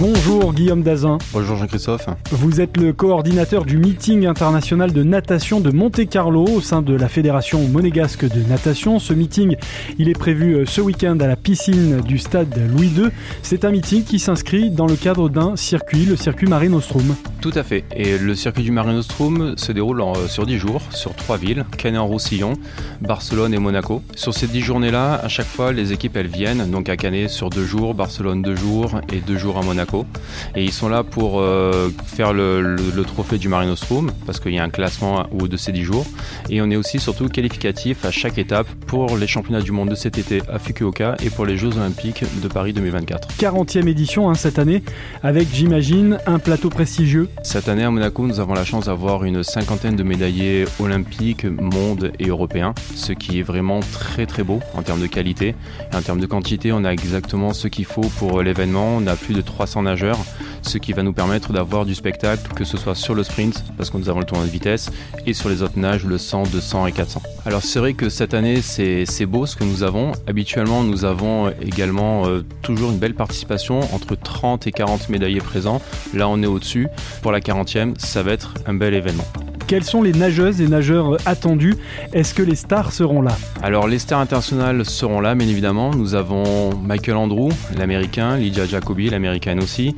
Bonjour 0.00 0.54
Guillaume 0.54 0.82
Dazin. 0.82 1.18
Bonjour 1.34 1.58
Jean-Christophe. 1.58 2.06
Vous 2.32 2.62
êtes 2.62 2.78
le 2.78 2.94
coordinateur 2.94 3.66
du 3.66 3.76
meeting 3.76 4.24
international 4.24 4.94
de 4.94 5.02
natation 5.02 5.60
de 5.60 5.70
Monte-Carlo 5.70 6.44
au 6.46 6.62
sein 6.62 6.80
de 6.80 6.94
la 6.94 7.06
Fédération 7.06 7.68
monégasque 7.68 8.24
de 8.26 8.40
natation. 8.48 8.98
Ce 8.98 9.12
meeting, 9.12 9.56
il 9.98 10.08
est 10.08 10.18
prévu 10.18 10.54
euh, 10.54 10.64
ce 10.64 10.80
week-end 10.80 11.18
à 11.20 11.26
la 11.26 11.36
piscine 11.36 12.00
du 12.00 12.16
stade 12.16 12.48
Louis 12.74 12.88
II. 12.96 13.08
C'est 13.42 13.66
un 13.66 13.70
meeting 13.72 14.02
qui 14.02 14.18
s'inscrit 14.18 14.70
dans 14.70 14.86
le 14.86 14.96
cadre 14.96 15.28
d'un 15.28 15.54
circuit, 15.56 16.06
le 16.06 16.16
circuit 16.16 16.46
Marine 16.46 16.72
Nostrum. 16.72 17.14
Tout 17.42 17.52
à 17.54 17.62
fait. 17.62 17.84
Et 17.94 18.16
le 18.16 18.34
circuit 18.34 18.62
du 18.62 18.70
Marine 18.70 18.94
Nostrum 18.94 19.52
se 19.58 19.70
déroule 19.72 20.00
en- 20.00 20.14
sur 20.28 20.46
10 20.46 20.56
jours, 20.56 20.80
sur 20.90 21.14
trois 21.14 21.36
villes, 21.36 21.66
Canet-en-Roussillon, 21.76 22.54
Barcelone 23.02 23.52
et 23.52 23.58
Monaco. 23.58 24.02
Sur 24.16 24.32
ces 24.32 24.46
10 24.46 24.62
journées-là, 24.62 25.20
à 25.22 25.28
chaque 25.28 25.46
fois, 25.46 25.72
les 25.72 25.92
équipes, 25.92 26.16
elles 26.16 26.26
viennent, 26.26 26.70
donc 26.70 26.88
à 26.88 26.96
Canet 26.96 27.28
sur 27.28 27.50
deux 27.50 27.66
jours, 27.66 27.92
Barcelone 27.94 28.40
deux 28.40 28.56
jours 28.56 29.00
et 29.12 29.20
deux 29.20 29.36
jours 29.36 29.58
à 29.58 29.62
Monaco. 29.62 29.89
Et 30.54 30.64
ils 30.64 30.72
sont 30.72 30.88
là 30.88 31.02
pour 31.04 31.40
euh, 31.40 31.90
faire 32.04 32.32
le, 32.32 32.60
le- 32.62 32.76
le 32.94 33.04
trophée 33.04 33.38
du 33.38 33.48
Marine 33.48 33.68
Nostrum, 33.68 34.10
parce 34.26 34.40
qu'il 34.40 34.52
y 34.54 34.58
a 34.58 34.64
un 34.64 34.70
classement 34.70 35.26
au 35.38 35.48
de 35.48 35.56
ces 35.56 35.72
10 35.72 35.82
jours. 35.84 36.06
Et 36.48 36.60
on 36.62 36.70
est 36.70 36.76
aussi 36.76 36.98
surtout 36.98 37.28
qualificatif 37.28 38.04
à 38.04 38.10
chaque 38.10 38.38
étape 38.38 38.66
pour 38.86 39.16
les 39.16 39.26
championnats 39.26 39.60
du 39.62 39.72
monde 39.72 39.88
de 39.90 39.94
cet 39.94 40.18
été 40.18 40.42
à 40.52 40.58
Fukuoka 40.58 41.16
et 41.24 41.30
pour 41.30 41.46
les 41.46 41.56
Jeux 41.56 41.76
Olympiques 41.76 42.24
de 42.42 42.48
Paris 42.48 42.72
2024. 42.72 43.28
40e 43.38 43.86
édition 43.88 44.30
hein, 44.30 44.34
cette 44.34 44.58
année, 44.58 44.82
avec 45.22 45.48
j'imagine 45.52 46.18
un 46.26 46.38
plateau 46.38 46.68
prestigieux. 46.70 47.28
Cette 47.42 47.68
année 47.68 47.84
à 47.84 47.90
Monaco, 47.90 48.26
nous 48.26 48.40
avons 48.40 48.54
la 48.54 48.64
chance 48.64 48.86
d'avoir 48.86 49.24
une 49.24 49.42
cinquantaine 49.42 49.96
de 49.96 50.02
médaillés 50.02 50.64
olympiques, 50.78 51.44
monde 51.44 52.12
et 52.18 52.26
européens, 52.28 52.74
ce 52.94 53.12
qui 53.12 53.38
est 53.38 53.42
vraiment 53.42 53.80
très 53.80 54.26
très 54.26 54.42
beau 54.42 54.60
en 54.74 54.82
termes 54.82 55.00
de 55.00 55.06
qualité. 55.06 55.54
Et 55.92 55.96
en 55.96 56.02
termes 56.02 56.20
de 56.20 56.26
quantité, 56.26 56.72
on 56.72 56.84
a 56.84 56.90
exactement 56.90 57.52
ce 57.52 57.68
qu'il 57.68 57.84
faut 57.84 58.00
pour 58.18 58.42
l'événement. 58.42 58.96
On 58.96 59.06
a 59.06 59.16
plus 59.16 59.34
de 59.34 59.40
300 59.40 59.79
nageurs, 59.82 60.18
ce 60.62 60.78
qui 60.78 60.92
va 60.92 61.02
nous 61.02 61.12
permettre 61.12 61.52
d'avoir 61.52 61.84
du 61.84 61.94
spectacle, 61.94 62.52
que 62.54 62.64
ce 62.64 62.76
soit 62.76 62.94
sur 62.94 63.14
le 63.14 63.22
sprint, 63.22 63.64
parce 63.76 63.90
que 63.90 63.96
nous 63.96 64.08
avons 64.08 64.20
le 64.20 64.26
tournoi 64.26 64.46
de 64.46 64.50
vitesse, 64.50 64.90
et 65.26 65.32
sur 65.32 65.48
les 65.48 65.62
autres 65.62 65.78
nages, 65.78 66.04
le 66.04 66.18
100, 66.18 66.44
200 66.44 66.86
et 66.86 66.92
400. 66.92 67.22
Alors 67.46 67.62
c'est 67.62 67.78
vrai 67.78 67.94
que 67.94 68.08
cette 68.08 68.34
année, 68.34 68.60
c'est 68.62 69.26
beau 69.26 69.46
ce 69.46 69.56
que 69.56 69.64
nous 69.64 69.82
avons. 69.82 70.12
Habituellement, 70.26 70.82
nous 70.82 71.04
avons 71.04 71.50
également 71.60 72.26
euh, 72.26 72.44
toujours 72.62 72.90
une 72.90 72.98
belle 72.98 73.14
participation, 73.14 73.80
entre 73.94 74.14
30 74.14 74.66
et 74.66 74.72
40 74.72 75.08
médaillés 75.08 75.40
présents. 75.40 75.80
Là, 76.14 76.28
on 76.28 76.42
est 76.42 76.46
au-dessus. 76.46 76.88
Pour 77.22 77.32
la 77.32 77.40
40e, 77.40 77.98
ça 77.98 78.22
va 78.22 78.32
être 78.32 78.54
un 78.66 78.74
bel 78.74 78.94
événement. 78.94 79.26
Quelles 79.70 79.84
sont 79.84 80.02
les 80.02 80.10
nageuses 80.10 80.60
et 80.60 80.66
nageurs 80.66 81.16
attendus? 81.26 81.76
Est-ce 82.12 82.34
que 82.34 82.42
les 82.42 82.56
stars 82.56 82.90
seront 82.90 83.22
là? 83.22 83.38
Alors 83.62 83.86
les 83.86 84.00
stars 84.00 84.18
internationales 84.18 84.84
seront 84.84 85.20
là, 85.20 85.36
bien 85.36 85.46
évidemment. 85.46 85.92
Nous 85.94 86.16
avons 86.16 86.74
Michael 86.74 87.16
Andrew, 87.16 87.50
l'américain, 87.78 88.36
Lydia 88.36 88.66
Jacobi, 88.66 89.10
l'américaine 89.10 89.60
aussi. 89.60 89.94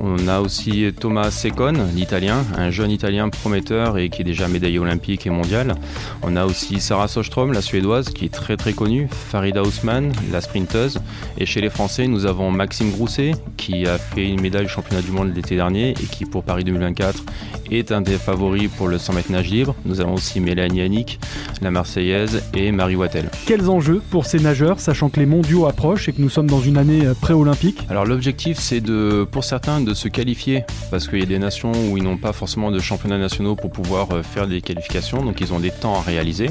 On 0.00 0.26
a 0.26 0.40
aussi 0.40 0.92
Thomas 0.98 1.30
Secon, 1.30 1.74
l'italien, 1.94 2.44
un 2.58 2.70
jeune 2.70 2.90
italien 2.90 3.28
prometteur 3.28 3.96
et 3.96 4.08
qui 4.08 4.22
est 4.22 4.24
déjà 4.24 4.48
médaillé 4.48 4.80
olympique 4.80 5.24
et 5.24 5.30
mondial. 5.30 5.76
On 6.24 6.34
a 6.34 6.44
aussi 6.44 6.80
Sarah 6.80 7.06
Sostrom, 7.06 7.52
la 7.52 7.62
suédoise, 7.62 8.08
qui 8.08 8.24
est 8.24 8.34
très 8.34 8.56
très 8.56 8.72
connue. 8.72 9.06
Farida 9.08 9.62
Ousmane, 9.62 10.10
la 10.32 10.40
sprinteuse. 10.40 10.98
Et 11.38 11.46
chez 11.46 11.60
les 11.60 11.70
Français, 11.70 12.08
nous 12.08 12.26
avons 12.26 12.50
Maxime 12.50 12.90
Grousset, 12.90 13.36
qui 13.56 13.86
a 13.86 13.98
fait 13.98 14.28
une 14.28 14.40
médaille 14.40 14.64
au 14.64 14.68
championnat 14.68 15.02
du 15.02 15.12
monde 15.12 15.32
l'été 15.32 15.54
dernier 15.54 15.90
et 15.90 16.06
qui 16.10 16.24
pour 16.24 16.42
Paris 16.42 16.64
2024 16.64 17.22
est 17.70 17.92
un 17.92 18.00
des 18.02 18.18
favoris 18.18 18.68
pour 18.76 18.88
le 18.88 18.98
100 18.98 19.11
mètres 19.12 19.30
nage 19.30 19.50
libre. 19.50 19.74
Nous 19.84 20.00
avons 20.00 20.14
aussi 20.14 20.40
Mélanie 20.40 20.78
Yannick, 20.78 21.20
la 21.60 21.70
Marseillaise 21.70 22.42
et 22.54 22.72
Marie 22.72 22.96
Wattel. 22.96 23.30
Quels 23.46 23.68
enjeux 23.68 24.02
pour 24.10 24.26
ces 24.26 24.38
nageurs, 24.38 24.80
sachant 24.80 25.08
que 25.08 25.20
les 25.20 25.26
mondiaux 25.26 25.66
approchent 25.66 26.08
et 26.08 26.12
que 26.12 26.20
nous 26.20 26.30
sommes 26.30 26.48
dans 26.48 26.60
une 26.60 26.76
année 26.76 27.06
euh, 27.06 27.14
pré-olympique? 27.14 27.86
Alors 27.90 28.04
l'objectif 28.04 28.58
c'est 28.58 28.80
de, 28.80 29.26
pour 29.30 29.44
certains 29.44 29.80
de 29.80 29.94
se 29.94 30.08
qualifier 30.08 30.64
parce 30.90 31.08
qu'il 31.08 31.20
y 31.20 31.22
a 31.22 31.26
des 31.26 31.38
nations 31.38 31.72
où 31.90 31.96
ils 31.96 32.02
n'ont 32.02 32.16
pas 32.16 32.32
forcément 32.32 32.70
de 32.70 32.78
championnats 32.78 33.18
nationaux 33.18 33.56
pour 33.56 33.70
pouvoir 33.70 34.08
euh, 34.12 34.22
faire 34.22 34.46
des 34.46 34.60
qualifications, 34.60 35.22
donc 35.22 35.40
ils 35.40 35.52
ont 35.52 35.60
des 35.60 35.70
temps 35.70 35.94
à 35.96 36.00
réaliser. 36.00 36.50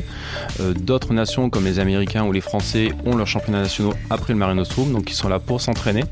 Euh, 0.59 0.73
D'autres 0.73 1.13
nations 1.13 1.49
comme 1.49 1.65
les 1.65 1.79
Américains 1.79 2.23
ou 2.25 2.31
les 2.31 2.41
Français 2.41 2.91
ont 3.05 3.15
leurs 3.15 3.27
championnats 3.27 3.61
nationaux 3.61 3.93
après 4.09 4.33
le 4.33 4.39
Marine 4.39 4.57
Nostrum, 4.57 4.91
donc 4.91 5.09
ils 5.09 5.15
sont 5.15 5.29
là 5.29 5.39
pour 5.39 5.61
s'entraîner, 5.61 6.03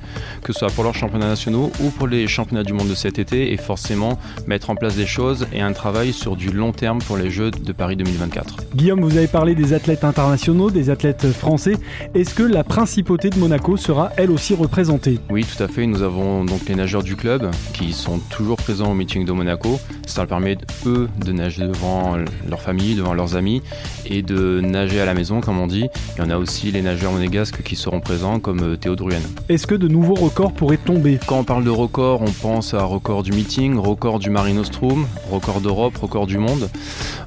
que 0.44 0.54
ce 0.54 0.60
soit 0.60 0.70
pour 0.70 0.84
leurs 0.84 0.96
championnats 0.96 1.28
nationaux 1.28 1.72
ou 1.82 1.90
pour 1.90 2.08
les 2.08 2.28
championnats 2.28 2.64
du 2.64 2.74
monde 2.74 2.88
de 2.88 2.96
cet 2.96 3.20
été 3.20 3.52
et 3.52 3.58
forcément 3.58 4.20
mettre 4.48 4.70
en 4.70 4.76
place 4.76 4.96
des 4.96 5.06
choses 5.06 5.48
et 5.54 5.62
un 5.62 5.74
travail 5.74 6.14
sur 6.14 6.36
du 6.40 6.52
long 6.52 6.72
terme 6.72 7.00
pour 7.00 7.18
les 7.18 7.30
Jeux 7.30 7.52
de 7.52 7.72
Paris 7.74 7.98
2024. 7.98 8.56
Guillaume, 8.74 9.02
vous 9.02 9.18
avez 9.18 9.28
parlé 9.28 9.56
des 9.56 9.74
athlètes 9.74 10.06
internationaux, 10.06 10.72
des 10.72 10.90
athlètes 10.90 11.28
français. 11.32 11.74
Est-ce 12.16 12.34
que 12.34 12.44
la 12.44 12.64
principauté 12.64 13.30
de 13.30 13.38
Monaco 13.38 13.76
sera 13.76 14.12
elle 14.16 14.32
aussi 14.32 14.56
représentée? 14.56 15.20
Oui, 15.30 15.44
tout 15.46 15.62
à 15.62 15.68
fait. 15.68 15.86
Nous 15.86 16.02
avons 16.02 16.46
donc 16.46 16.62
les 16.70 16.76
nageurs 16.76 17.04
du 17.04 17.18
club 17.18 17.52
qui 17.74 17.92
sont 17.92 18.20
toujours 18.30 18.56
présents 18.56 18.92
au 18.92 18.94
meeting 18.94 19.26
de 19.26 19.34
Monaco. 19.34 19.82
Ça 20.08 20.22
leur 20.22 20.30
permet, 20.30 20.58
eux, 20.86 21.10
de 21.24 21.32
nager 21.34 21.68
devant 21.68 22.16
leur 22.50 22.62
famille, 22.62 22.96
devant 22.96 23.14
leurs 23.14 23.36
amis 23.36 23.62
et 24.06 24.22
de 24.22 24.62
nager 24.62 25.02
à 25.02 25.06
la 25.06 25.14
maison, 25.14 25.42
comme 25.42 25.60
on 25.60 25.68
dit. 25.68 25.84
Et 26.18 26.22
on 26.22 26.30
a 26.30 26.38
aussi 26.38 26.72
les 26.72 26.82
nageurs 26.82 27.12
monégasques 27.12 27.64
qui 27.64 27.76
seront 27.76 28.00
présents, 28.00 28.40
comme 28.40 28.62
euh, 28.62 28.76
Théo 28.78 28.96
Druyen. 28.96 29.22
Est-ce 29.50 29.68
que 29.68 29.76
de 29.76 29.90
nouveaux 29.90 30.16
records 30.16 30.54
pourraient 30.54 30.78
tomber? 30.78 31.20
Quand 31.28 31.40
on 31.40 31.44
parle 31.44 31.66
de 31.66 31.70
record, 31.70 32.22
on 32.22 32.32
pense 32.32 32.74
à 32.74 32.84
record 32.84 33.24
du 33.24 33.34
meeting, 33.34 33.78
record 33.78 34.20
du 34.20 34.30
Marine 34.30 34.56
Nostrum, 34.56 35.06
record 35.30 35.60
d'Europe, 35.60 35.98
record 35.98 36.29
du 36.30 36.38
monde. 36.38 36.70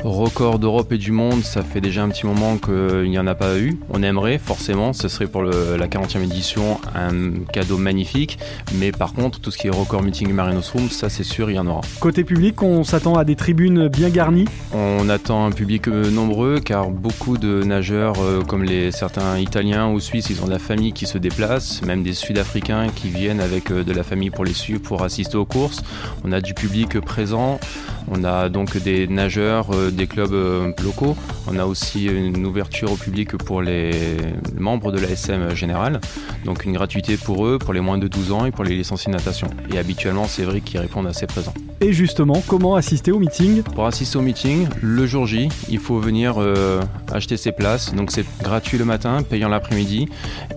Record 0.05 0.59
d'Europe 0.59 0.93
et 0.93 0.99
du 0.99 1.13
monde, 1.13 1.43
ça 1.43 1.63
fait 1.63 1.81
déjà 1.81 2.03
un 2.03 2.09
petit 2.09 2.27
moment 2.27 2.57
qu'il 2.57 3.11
n'y 3.11 3.19
en 3.19 3.27
a 3.27 3.35
pas 3.35 3.59
eu. 3.59 3.79
On 3.91 4.03
aimerait, 4.03 4.39
forcément, 4.39 4.93
ce 4.93 5.09
serait 5.09 5.27
pour 5.27 5.43
le- 5.43 5.77
la 5.79 5.89
40e 5.89 6.23
édition 6.23 6.81
un 6.95 7.45
cadeau 7.53 7.79
magnifique. 7.79 8.39
Mais 8.79 8.93
par 8.93 9.13
contre, 9.13 9.41
tout 9.41 9.51
ce 9.51 9.59
qui 9.59 9.67
est 9.67 9.71
record 9.71 10.03
meeting 10.03 10.29
et 10.31 10.33
Marine 10.33 10.55
Nostrum, 10.55 10.89
ça 10.89 11.09
c'est 11.09 11.25
sûr, 11.25 11.51
il 11.51 11.55
y 11.57 11.59
en 11.59 11.67
aura. 11.67 11.83
Côté 12.01 12.25
public, 12.25 12.63
on 12.63 12.85
s'attend 12.85 13.15
à 13.15 13.25
des 13.25 13.37
tribunes 13.37 13.89
bien 13.89 14.09
garnies. 14.09 14.47
On 14.73 15.09
attend 15.09 15.45
un 15.47 15.51
public 15.51 15.89
euh, 15.89 16.11
nombreux 16.11 16.61
car 16.61 16.89
beaucoup 16.91 17.39
de 17.39 17.63
nageurs 17.65 18.15
euh, 18.21 18.43
comme 18.43 18.63
les 18.65 18.91
certains 18.93 19.39
italiens 19.39 19.89
ou 19.91 20.01
suisses, 20.01 20.31
ils 20.31 20.41
ont 20.43 20.47
de 20.47 20.51
la 20.51 20.59
famille 20.59 20.93
qui 20.93 21.07
se 21.07 21.19
déplace, 21.19 21.83
même 21.83 22.03
des 22.03 22.15
sud-africains 22.15 22.89
qui 22.95 23.09
viennent 23.09 23.41
avec 23.41 23.71
euh, 23.73 23.83
de 23.84 23.93
la 23.93 24.03
famille 24.05 24.31
pour 24.31 24.45
les 24.45 24.55
suivre, 24.55 24.81
pour 24.81 25.03
assister 25.03 25.37
aux 25.37 25.45
courses. 25.45 25.83
On 26.25 26.33
a 26.33 26.41
du 26.41 26.55
public 26.55 27.01
présent, 27.01 27.59
on 28.11 28.25
a 28.25 28.49
donc 28.49 28.77
des 28.82 29.06
nageurs, 29.06 29.70
euh, 29.72 29.91
des 29.91 30.06
clubs 30.06 30.32
euh, 30.32 30.72
locaux. 30.82 31.16
On 31.47 31.59
a 31.59 31.65
aussi 31.65 32.06
une 32.06 32.44
ouverture 32.47 32.93
au 32.93 32.97
public 32.97 33.37
pour 33.37 33.62
les 33.62 33.93
membres 34.59 34.93
de 34.93 34.98
la 34.98 35.09
SM 35.09 35.54
générale, 35.54 36.00
donc 36.44 36.65
une 36.65 36.72
gratuité 36.72 37.16
pour 37.16 37.47
eux, 37.47 37.59
pour 37.59 37.72
les 37.72 37.81
moins 37.81 37.98
de 37.98 38.09
12 38.09 38.32
ans 38.32 38.44
et 38.47 38.50
pour 38.50 38.65
les 38.65 38.76
licenciés 38.76 39.10
de 39.12 39.16
natation. 39.16 39.48
Et 39.72 39.78
habituellement, 39.78 40.26
c'est 40.26 40.44
vrai 40.44 40.60
qu'ils 40.60 40.81
répondent 40.81 41.06
assez 41.06 41.26
présents. 41.26 41.54
Et 41.84 41.92
justement, 41.92 42.41
comment 42.47 42.76
assister 42.76 43.10
au 43.10 43.19
meeting? 43.19 43.65
Pour 43.65 43.87
assister 43.87 44.16
au 44.16 44.22
meeting, 44.22 44.69
le 44.81 45.04
jour 45.04 45.26
J, 45.26 45.48
il 45.69 45.81
faut 45.81 45.98
venir 45.98 46.34
euh, 46.38 46.81
acheter 47.12 47.37
ses 47.37 47.50
places. 47.50 47.92
Donc 47.92 48.12
c'est 48.12 48.25
gratuit 48.41 48.78
le 48.78 48.84
matin, 48.84 49.25
payant 49.28 49.48
l'après-midi. 49.48 50.06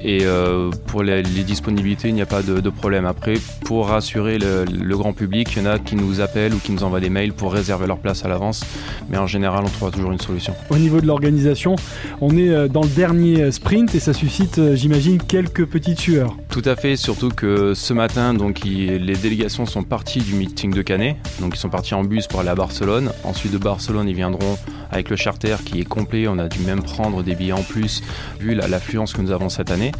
Et 0.02 0.20
euh, 0.22 0.70
pour 0.86 1.02
les, 1.02 1.24
les 1.24 1.44
disponibilités, 1.44 2.10
il 2.10 2.14
n'y 2.14 2.22
a 2.22 2.28
pas 2.28 2.44
de, 2.44 2.60
de 2.60 2.70
problème. 2.70 3.08
Après, 3.08 3.34
pour 3.64 3.88
rassurer 3.88 4.38
le, 4.38 4.66
le 4.66 4.98
grand 4.98 5.14
public, 5.14 5.50
il 5.56 5.64
y 5.64 5.68
en 5.68 5.72
a 5.72 5.80
qui 5.80 5.96
nous 5.96 6.22
appellent 6.22 6.54
ou 6.54 6.60
qui 6.60 6.72
nous 6.72 6.84
envoient 6.84 7.00
des 7.00 7.10
mails 7.10 7.34
pour 7.34 7.54
réserver 7.54 7.88
leur 7.88 7.98
place 7.98 8.15
à 8.24 8.28
l'avance. 8.28 8.64
Mais 9.10 9.18
en 9.18 9.28
général, 9.28 9.64
on 9.66 9.70
trouvera 9.70 9.92
toujours 9.92 10.12
une 10.12 10.20
solution. 10.20 10.54
Au 10.70 10.78
niveau 10.78 11.02
de 11.02 11.08
l'organisation, 11.08 11.76
on 12.22 12.38
est 12.38 12.50
euh, 12.50 12.68
dans 12.68 12.82
le 12.84 12.88
dernier 12.90 13.42
euh, 13.42 13.52
sprint 13.52 13.94
et 13.96 14.00
ça 14.00 14.14
suscite, 14.14 14.60
euh, 14.60 14.76
j'imagine, 14.76 15.18
quelques 15.22 15.66
petites 15.66 16.00
sueurs. 16.00 16.36
Tout 16.50 16.62
à 16.66 16.76
fait, 16.76 16.96
surtout 16.96 17.30
que 17.30 17.74
ce 17.74 17.94
matin, 17.94 18.34
donc, 18.34 18.64
il- 18.64 19.04
les 19.06 19.16
délégations 19.16 19.66
sont 19.66 19.84
parties 19.84 20.20
du 20.22 20.36
meeting 20.36 20.74
de 20.74 20.82
Canet. 20.82 21.18
Donc 21.42 21.56
ils 21.56 21.60
sont 21.60 21.70
partis 21.70 21.94
en 21.96 22.04
bus 22.04 22.28
pour 22.28 22.40
aller 22.40 22.50
à 22.50 22.56
Barcelone. 22.56 23.12
Ensuite 23.24 23.52
de 23.52 23.58
Barcelone, 23.58 24.08
ils 24.08 24.16
viendront 24.16 24.58
avec 24.92 25.10
le 25.10 25.16
charter 25.16 25.56
qui 25.66 25.80
est 25.80 25.84
complet. 25.86 26.28
On 26.28 26.38
a 26.38 26.48
dû 26.48 26.60
même 26.60 26.82
prendre 26.84 27.24
des 27.24 27.34
billets 27.36 27.52
en 27.52 27.64
plus 27.64 28.02
vu 28.40 28.54
la- 28.54 28.68
l'affluence 28.68 29.14
que 29.14 29.22
nous 29.22 29.32
avons 29.32 29.50
cette 29.50 29.72
année. 29.72 29.92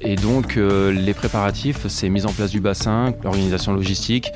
Et 0.00 0.16
donc 0.16 0.56
euh, 0.56 0.92
les 0.92 1.12
préparatifs, 1.14 1.86
c'est 1.88 2.08
mise 2.08 2.26
en 2.26 2.32
place 2.32 2.50
du 2.50 2.60
bassin, 2.60 3.12
l'organisation 3.24 3.72
logistique, 3.72 4.30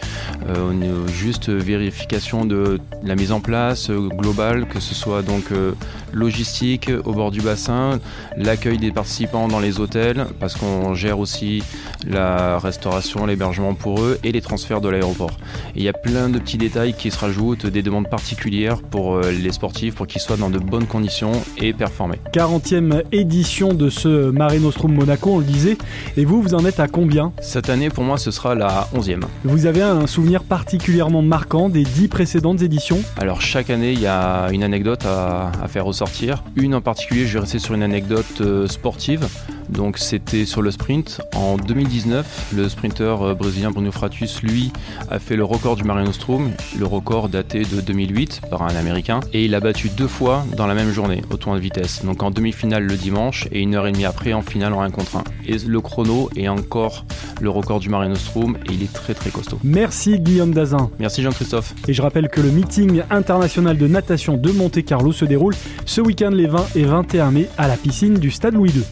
euh, 0.49 1.07
juste 1.09 1.49
vérification 1.51 2.45
de 2.45 2.81
la 3.03 3.14
mise 3.17 3.33
en 3.33 3.41
place 3.41 3.91
euh, 3.91 4.09
globale, 4.09 4.67
que 4.67 4.81
ce 4.81 4.95
soit 4.95 5.23
donc 5.23 5.53
euh, 5.53 5.73
logistique 6.13 6.91
au 7.05 7.13
bord 7.13 7.31
du 7.31 7.41
bassin, 7.41 7.99
l'accueil 8.37 8.79
des 8.79 8.91
participants 8.91 9.49
dans 9.49 9.61
les 9.61 9.81
hôtels, 9.81 10.27
parce 10.41 10.55
qu'on 10.55 10.95
gère 10.95 11.19
aussi 11.19 11.63
la 12.07 12.59
restauration, 12.59 13.27
l'hébergement 13.27 13.75
pour 13.75 14.01
eux 14.01 14.19
et 14.25 14.33
les 14.33 14.41
transferts 14.41 14.81
de 14.81 14.89
l'aéroport. 14.89 15.33
Il 15.75 15.83
y 15.83 15.89
a 15.89 15.93
plein 15.93 16.29
de 16.29 16.39
petits 16.39 16.59
détails 16.59 16.95
qui 16.95 17.11
se 17.11 17.19
rajoutent, 17.19 17.67
des 17.67 17.83
demandes 17.83 18.09
particulières 18.09 18.81
pour 18.83 19.17
euh, 19.17 19.31
les 19.31 19.53
sportifs 19.53 19.95
pour 19.95 20.07
qu'ils 20.07 20.21
soient 20.21 20.37
dans 20.37 20.51
de 20.51 20.59
bonnes 20.59 20.87
conditions 20.87 21.33
et 21.59 21.73
performer. 21.73 22.19
40e 22.33 23.03
édition 23.13 23.75
de 23.75 23.89
ce 23.89 24.31
Mare 24.31 24.55
Nostrum 24.61 24.93
Monaco, 24.93 25.31
on 25.35 25.39
le 25.39 25.45
disait. 25.45 25.77
Et 26.17 26.25
vous, 26.25 26.43
vous 26.43 26.55
en 26.55 26.65
êtes 26.65 26.81
à 26.81 26.89
combien? 26.89 27.33
Cette 27.41 27.71
année, 27.71 27.91
pour 27.91 28.05
moi, 28.05 28.19
ce 28.19 28.31
sera 28.31 28.55
la 28.55 28.89
11e. 28.95 29.23
Vous 29.45 29.67
avez 29.67 29.83
un 29.83 30.07
souvenir 30.07 30.43
particulièrement 30.43 31.23
marquant 31.23 31.69
des 31.69 31.83
10 31.83 32.09
précédentes 32.09 32.63
éditions? 32.63 33.03
Alors 33.17 33.41
chaque 33.41 33.71
année, 33.71 33.93
il 33.93 34.01
y 34.01 34.07
a 34.07 34.49
une 34.53 34.63
anecdote 34.63 35.05
à, 35.07 35.51
faire 35.69 35.85
ressortir. 35.85 36.45
Une 36.57 36.75
en 36.75 36.81
particulier, 36.81 37.27
je 37.27 37.35
vais 37.35 37.41
rester 37.41 37.59
sur 37.59 37.75
une 37.75 37.83
anecdote 37.83 38.41
euh, 38.41 38.67
sportive. 38.67 39.27
Donc 39.69 39.99
c'était 39.99 40.45
sur 40.45 40.63
le 40.63 40.71
sprint. 40.71 41.21
En 41.35 41.57
2019, 41.57 42.53
le 42.55 42.69
sprinter 42.69 43.23
euh, 43.23 43.35
brésilien 43.35 43.71
Bruno 43.71 43.91
Fratus, 43.93 44.43
lui, 44.43 44.73
a 45.11 45.19
fait 45.19 45.37
le 45.37 45.45
record 45.45 45.77
du 45.77 45.85
Mariano 45.85 46.13
Strom, 46.13 46.51
le 46.79 46.87
record 46.87 47.29
daté 47.29 47.63
de 47.63 47.81
2008 47.81 48.43
par 48.51 48.63
un 48.63 48.75
Américain, 48.77 49.21
et 49.33 49.45
il 49.45 49.55
a 49.55 49.61
battu 49.61 49.89
deux 49.89 50.09
fois 50.09 50.45
dans 50.57 50.67
la 50.67 50.75
même 50.75 50.93
journée 50.93 51.23
au 51.31 51.37
tour 51.37 51.55
de 51.55 51.61
vitesse. 51.61 52.05
Donc 52.05 52.23
en 52.23 52.31
demi-finale 52.31 52.85
le 52.85 52.97
dimanche 52.97 53.49
et 53.53 53.61
une 53.61 53.75
heure 53.75 53.87
et 53.87 53.93
demie 53.93 54.05
après 54.05 54.33
en 54.33 54.43
finale 54.43 54.75
en 54.75 54.83
1 54.83 54.91
contre 54.91 55.17
1. 55.17 55.25
Et 55.47 55.59
le 55.67 55.81
chrono 55.81 56.31
est 56.37 56.49
encore 56.49 57.05
le 57.41 57.51
record 57.51 57.81
du 57.81 57.89
Mariano 57.89 58.15
Strom 58.15 58.57
et 58.69 58.73
il 58.73 58.83
est 58.83 58.93
très 58.93 59.15
très 59.15 59.31
costaud. 59.31 59.59
Merci 59.63 60.19
Guillaume 60.19 60.53
Dazin. 60.53 60.91
Merci 60.99 61.23
Jean-Christophe. 61.23 61.75
Et 61.89 61.93
je 61.93 62.03
rappelle 62.03 62.29
que 62.29 62.41
le 62.41 62.51
meeting 62.51 63.03
international 63.11 63.77
de 63.77 63.87
natation 63.87 64.37
de 64.37 64.51
Monte 64.51 64.85
Carlo 64.85 65.13
se 65.13 65.25
déroule 65.25 65.55
ce 65.87 66.01
week-end 66.01 66.31
les 66.31 66.47
20 66.47 66.77
et 66.77 66.85
21 66.85 67.31
mai 67.31 67.49
à 67.59 67.69
la 67.69 67.77
piscine 67.77 68.15
du 68.15 68.31
Stade 68.31 68.55
Louis 68.55 68.71
II. 68.71 68.83